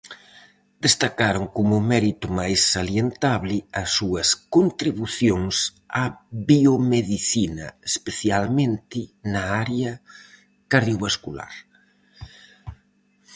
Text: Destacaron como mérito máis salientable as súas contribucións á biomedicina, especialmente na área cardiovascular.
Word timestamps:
Destacaron 0.85 1.45
como 1.57 1.77
mérito 1.91 2.25
máis 2.39 2.59
salientable 2.75 3.57
as 3.81 3.89
súas 3.97 4.27
contribucións 4.55 5.55
á 6.01 6.05
biomedicina, 6.49 7.67
especialmente 7.91 8.99
na 9.33 9.43
área 9.63 9.91
cardiovascular. 10.71 11.53